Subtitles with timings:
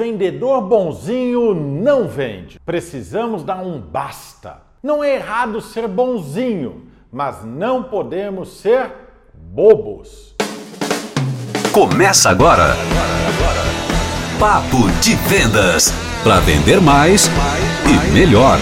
[0.00, 2.58] Vendedor bonzinho não vende.
[2.64, 4.62] Precisamos dar um basta.
[4.82, 8.90] Não é errado ser bonzinho, mas não podemos ser
[9.34, 10.34] bobos.
[11.70, 12.74] Começa agora.
[14.38, 15.92] Papo de vendas.
[16.24, 17.28] Para vender mais
[17.84, 18.58] e melhor.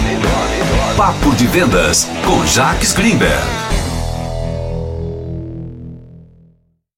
[0.97, 3.47] Papo de vendas com Jacques Greenberg.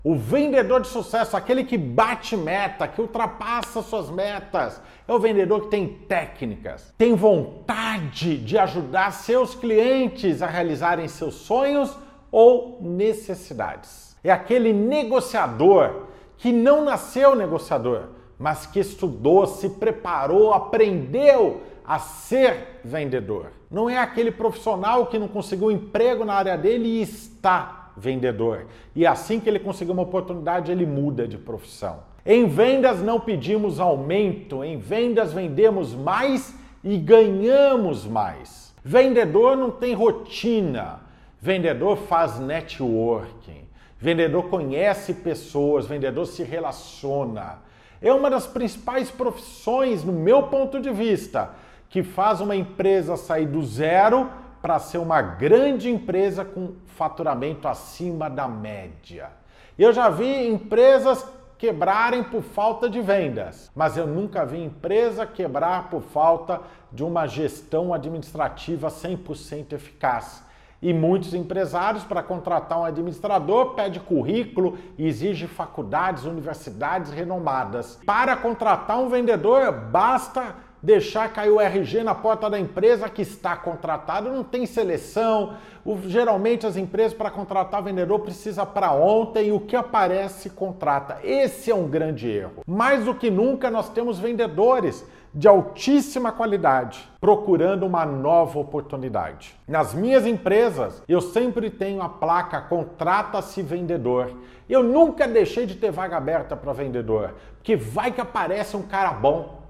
[0.04, 5.62] O vendedor de sucesso, aquele que bate meta, que ultrapassa suas metas, é o vendedor
[5.62, 11.96] que tem técnicas, tem vontade de ajudar seus clientes a realizarem seus sonhos
[12.32, 14.18] ou necessidades.
[14.24, 18.06] É aquele negociador que não nasceu negociador,
[18.40, 23.52] mas que estudou, se preparou, aprendeu a ser vendedor.
[23.70, 28.68] Não é aquele profissional que não conseguiu emprego na área dele e está vendedor.
[28.96, 32.00] E assim que ele conseguir uma oportunidade, ele muda de profissão.
[32.26, 38.74] Em vendas não pedimos aumento, em vendas vendemos mais e ganhamos mais.
[38.84, 41.02] Vendedor não tem rotina,
[41.40, 47.60] vendedor faz networking, vendedor conhece pessoas, vendedor se relaciona.
[48.02, 51.52] É uma das principais profissões, no meu ponto de vista,
[51.90, 54.30] que faz uma empresa sair do zero
[54.62, 59.30] para ser uma grande empresa com faturamento acima da média.
[59.78, 61.26] Eu já vi empresas
[61.58, 66.60] quebrarem por falta de vendas, mas eu nunca vi empresa quebrar por falta
[66.92, 70.44] de uma gestão administrativa 100% eficaz.
[70.82, 78.00] E muitos empresários, para contratar um administrador, pede currículo e exige faculdades, universidades renomadas.
[78.04, 83.56] Para contratar um vendedor, basta deixar cair o RG na porta da empresa que está
[83.56, 85.56] contratado, não tem seleção.
[85.86, 91.20] O, geralmente as empresas para contratar vendedor precisa para ontem o que aparece contrata.
[91.24, 92.64] Esse é um grande erro.
[92.68, 99.56] Mais do que nunca nós temos vendedores de altíssima qualidade procurando uma nova oportunidade.
[99.66, 104.32] Nas minhas empresas, eu sempre tenho a placa contrata-se vendedor.
[104.70, 109.12] Eu nunca deixei de ter vaga aberta para vendedor, porque vai que aparece um cara
[109.14, 109.61] bom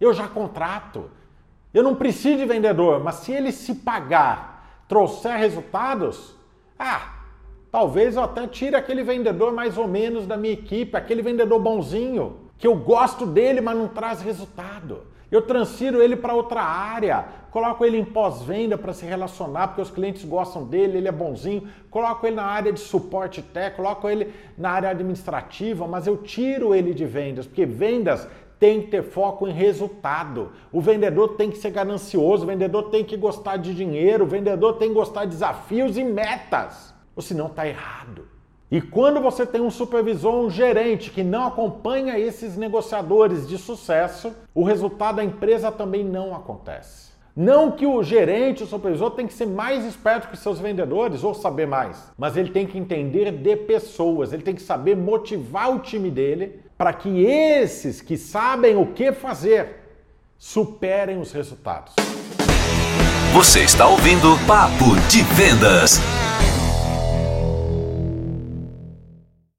[0.00, 1.10] eu já contrato.
[1.72, 6.34] Eu não preciso de vendedor, mas se ele se pagar, trouxer resultados,
[6.78, 7.14] ah,
[7.70, 12.36] talvez eu até tire aquele vendedor mais ou menos da minha equipe, aquele vendedor bonzinho,
[12.56, 15.02] que eu gosto dele, mas não traz resultado.
[15.30, 19.90] Eu transfiro ele para outra área, coloco ele em pós-venda para se relacionar, porque os
[19.90, 24.32] clientes gostam dele, ele é bonzinho, coloco ele na área de suporte técnico, coloco ele
[24.56, 28.28] na área administrativa, mas eu tiro ele de vendas, porque vendas
[28.58, 30.52] tem que ter foco em resultado.
[30.72, 34.74] O vendedor tem que ser ganancioso, o vendedor tem que gostar de dinheiro, o vendedor
[34.74, 36.94] tem que gostar de desafios e metas.
[37.16, 38.28] Ou senão está errado.
[38.70, 44.34] E quando você tem um supervisor, um gerente que não acompanha esses negociadores de sucesso,
[44.54, 47.12] o resultado da empresa também não acontece.
[47.36, 51.34] Não que o gerente, o supervisor, tem que ser mais esperto que seus vendedores ou
[51.34, 55.80] saber mais, mas ele tem que entender de pessoas, ele tem que saber motivar o
[55.80, 59.80] time dele para que esses que sabem o que fazer
[60.36, 61.94] superem os resultados.
[63.32, 65.98] Você está ouvindo Papo de Vendas.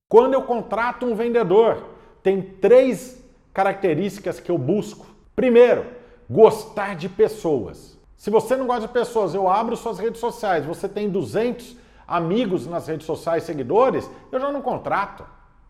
[0.07, 1.83] Quando eu contrato um vendedor,
[2.21, 3.21] tem três
[3.53, 5.05] características que eu busco.
[5.35, 5.85] Primeiro,
[6.29, 7.97] gostar de pessoas.
[8.15, 11.75] Se você não gosta de pessoas, eu abro suas redes sociais, você tem 200
[12.07, 15.25] amigos nas redes sociais, seguidores, eu já não contrato.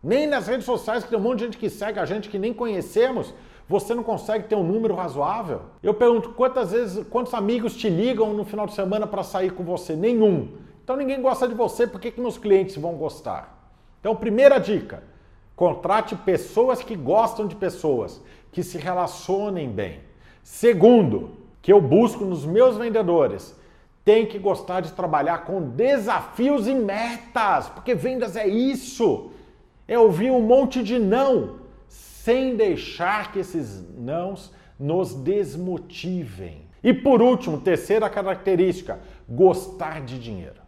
[0.06, 2.38] Nem nas redes sociais, que tem um monte de gente que segue a gente que
[2.38, 3.34] nem conhecemos,
[3.68, 5.62] você não consegue ter um número razoável?
[5.82, 9.64] Eu pergunto quantas vezes, quantos amigos te ligam no final de semana para sair com
[9.64, 9.96] você?
[9.96, 10.58] Nenhum.
[10.84, 13.68] Então ninguém gosta de você, por que, que meus clientes vão gostar?
[13.98, 15.02] Então, primeira dica:
[15.56, 20.02] contrate pessoas que gostam de pessoas, que se relacionem bem.
[20.44, 23.58] Segundo, que eu busco nos meus vendedores,
[24.04, 29.32] tem que gostar de trabalhar com desafios e metas, porque vendas é isso
[29.88, 31.56] é ouvir um monte de não,
[31.88, 36.66] sem deixar que esses nãos nos desmotivem.
[36.82, 38.98] E por último, terceira característica,
[39.28, 40.60] gostar de dinheiro.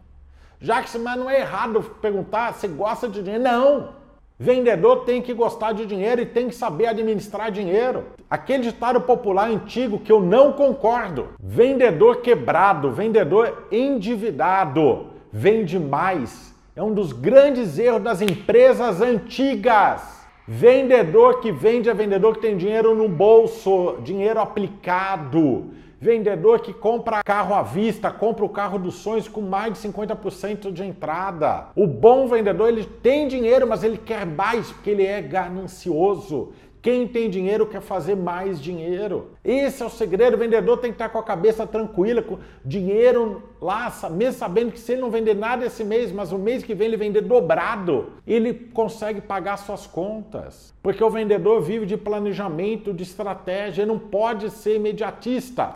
[0.59, 3.43] Já que mas não é errado perguntar se gosta de dinheiro.
[3.43, 3.99] Não!
[4.41, 8.05] Vendedor tem que gostar de dinheiro e tem que saber administrar dinheiro.
[8.29, 11.29] Aquele ditado popular antigo que eu não concordo.
[11.37, 20.01] Vendedor quebrado, vendedor endividado, vende mais é um dos grandes erros das empresas antigas.
[20.47, 25.71] Vendedor que vende é vendedor que tem dinheiro no bolso, dinheiro aplicado.
[25.99, 30.71] Vendedor que compra carro à vista, compra o carro dos sonhos com mais de 50%
[30.71, 31.67] de entrada.
[31.75, 37.05] O bom vendedor, ele tem dinheiro, mas ele quer mais porque ele é ganancioso, Quem
[37.07, 39.31] tem dinheiro quer fazer mais dinheiro.
[39.43, 40.35] Esse é o segredo.
[40.35, 44.79] O vendedor tem que estar com a cabeça tranquila, com dinheiro lá, mesmo sabendo que
[44.79, 48.13] se ele não vender nada esse mês, mas o mês que vem ele vender dobrado,
[48.25, 50.73] ele consegue pagar suas contas.
[50.81, 55.75] Porque o vendedor vive de planejamento, de estratégia, ele não pode ser imediatista.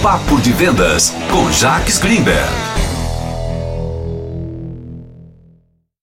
[0.01, 2.70] Papo de Vendas com Jacques Greenberg.